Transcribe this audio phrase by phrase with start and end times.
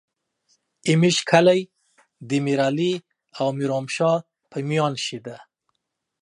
[0.87, 1.55] ای ميژ کله
[2.27, 2.93] دې ميرعلي
[3.39, 4.11] او میرومشا
[4.49, 5.37] په میون شې ده